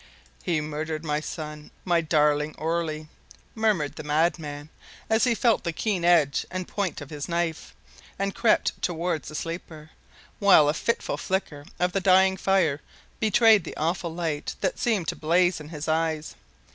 [0.41, 3.07] "He murdered my son my darling Orley!"
[3.53, 4.69] murmured the madman,
[5.11, 7.75] as he felt the keen edge and point of his knife,
[8.17, 9.91] and crept towards the sleeper,
[10.39, 12.81] while a fitful flicker of the dying fire
[13.19, 16.33] betrayed the awful light that seemed to blaze in his eyes.